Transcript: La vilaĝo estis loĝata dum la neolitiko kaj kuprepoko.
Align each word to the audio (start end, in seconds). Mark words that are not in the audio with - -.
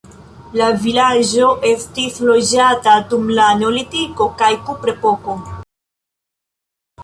La 0.59 0.69
vilaĝo 0.85 1.49
estis 1.73 2.17
loĝata 2.31 2.97
dum 3.13 3.29
la 3.41 3.53
neolitiko 3.61 4.29
kaj 4.43 4.53
kuprepoko. 4.71 5.41